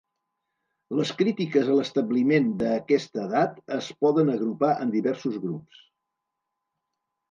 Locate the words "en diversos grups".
4.83-5.89